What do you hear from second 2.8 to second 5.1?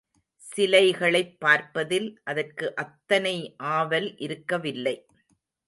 அத்தனை ஆவல் இருக்கவில்லை.